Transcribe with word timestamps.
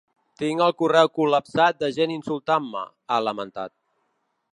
Tinc 0.41 0.61
el 0.67 0.71
correu 0.77 1.09
col·lapsat 1.19 1.77
de 1.83 1.89
gent 1.97 2.13
insultant-me, 2.15 2.83
ha 3.17 3.21
lamentat. 3.27 3.75